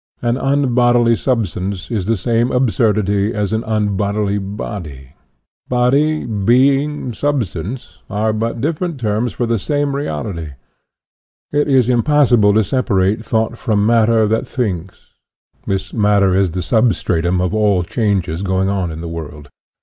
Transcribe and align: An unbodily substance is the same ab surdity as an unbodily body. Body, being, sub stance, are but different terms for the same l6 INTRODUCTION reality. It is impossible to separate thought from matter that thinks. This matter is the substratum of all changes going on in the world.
An 0.23 0.35
unbodily 0.35 1.15
substance 1.15 1.91
is 1.91 2.05
the 2.07 2.17
same 2.17 2.51
ab 2.51 2.69
surdity 2.71 3.31
as 3.33 3.53
an 3.53 3.63
unbodily 3.63 4.39
body. 4.39 5.13
Body, 5.69 6.25
being, 6.25 7.13
sub 7.13 7.43
stance, 7.43 7.99
are 8.09 8.33
but 8.33 8.59
different 8.59 8.99
terms 8.99 9.31
for 9.31 9.45
the 9.45 9.59
same 9.59 9.89
l6 9.89 9.99
INTRODUCTION 10.01 10.25
reality. 10.33 10.53
It 11.51 11.67
is 11.67 11.87
impossible 11.87 12.51
to 12.55 12.63
separate 12.63 13.23
thought 13.23 13.59
from 13.59 13.85
matter 13.85 14.25
that 14.25 14.47
thinks. 14.47 15.11
This 15.67 15.93
matter 15.93 16.33
is 16.35 16.49
the 16.49 16.63
substratum 16.63 17.39
of 17.39 17.53
all 17.53 17.83
changes 17.83 18.41
going 18.41 18.69
on 18.69 18.89
in 18.91 19.01
the 19.01 19.07
world. 19.07 19.49